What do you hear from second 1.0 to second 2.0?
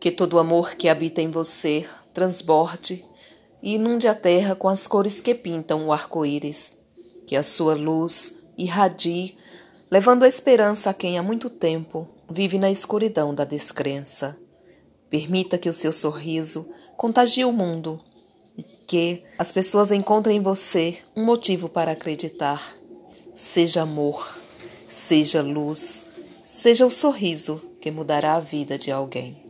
em você